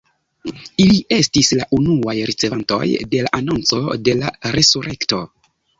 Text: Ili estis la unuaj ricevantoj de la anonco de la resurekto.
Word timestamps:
Ili 0.85 0.95
estis 1.17 1.51
la 1.59 1.67
unuaj 1.79 2.17
ricevantoj 2.31 2.83
de 3.15 3.23
la 3.29 3.37
anonco 3.43 3.87
de 4.09 4.21
la 4.25 4.35
resurekto. 4.59 5.27